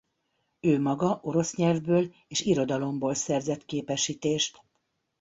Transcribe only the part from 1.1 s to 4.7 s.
orosz nyelvből és irodalomból szerzett képesítést.